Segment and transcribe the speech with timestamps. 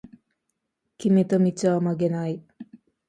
[0.97, 2.43] 決めた道は曲げない